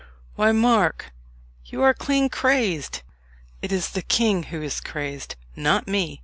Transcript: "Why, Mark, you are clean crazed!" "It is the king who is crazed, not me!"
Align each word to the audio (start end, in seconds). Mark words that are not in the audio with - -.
"Why, 0.33 0.51
Mark, 0.51 1.11
you 1.63 1.83
are 1.83 1.93
clean 1.93 2.27
crazed!" 2.27 3.03
"It 3.61 3.71
is 3.71 3.89
the 3.91 4.01
king 4.01 4.41
who 4.49 4.59
is 4.59 4.81
crazed, 4.81 5.35
not 5.55 5.87
me!" 5.87 6.19